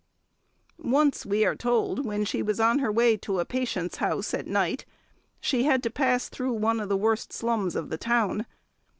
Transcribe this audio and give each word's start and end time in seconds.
Once, 0.95 1.27
we 1.27 1.45
are 1.45 1.53
told, 1.55 2.03
when 2.07 2.25
she 2.25 2.41
was 2.41 2.59
on 2.59 2.79
her 2.79 2.91
way 2.91 3.15
to 3.15 3.39
a 3.39 3.45
patient's 3.45 3.97
house 3.97 4.33
at 4.33 4.47
night, 4.47 4.83
she 5.39 5.61
had 5.65 5.83
to 5.83 5.91
pass 5.91 6.27
through 6.27 6.53
one 6.53 6.79
of 6.79 6.89
the 6.89 6.97
worst 6.97 7.31
slums 7.31 7.75
of 7.75 7.89
the 7.91 7.99
town. 7.99 8.47